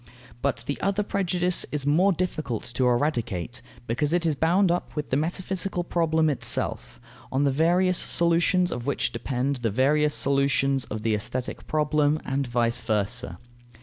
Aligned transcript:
But 0.41 0.63
the 0.65 0.81
other 0.81 1.03
prejudice 1.03 1.63
is 1.71 1.85
more 1.85 2.11
difficult 2.11 2.63
to 2.73 2.87
eradicate, 2.87 3.61
because 3.85 4.13
it 4.13 4.25
is 4.25 4.33
bound 4.35 4.71
up 4.71 4.95
with 4.95 5.11
the 5.11 5.15
metaphysical 5.15 5.83
problem 5.83 6.27
itself, 6.27 6.99
on 7.31 7.43
the 7.43 7.51
various 7.51 7.99
solutions 7.99 8.71
of 8.71 8.87
which 8.87 9.11
depend 9.11 9.57
the 9.57 9.69
various 9.69 10.15
solutions 10.15 10.85
of 10.85 11.03
the 11.03 11.13
aesthetic 11.13 11.67
problem, 11.67 12.19
and 12.25 12.47
vice 12.47 12.79
versa. 12.81 13.37